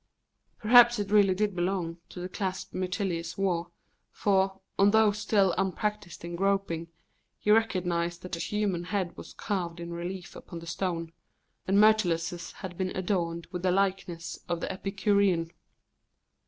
[0.57, 3.69] Perhaps it really did belong to the clasp Myrtilus wore,
[4.09, 6.87] for, although still unpractised in groping,
[7.37, 11.11] he recognised that a human head was carved in relief upon the stone,
[11.67, 15.51] and Mrytilus's had been adorned with the likeness of the Epicurean.